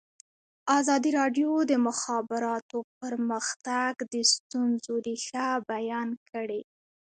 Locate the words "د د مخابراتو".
1.65-2.77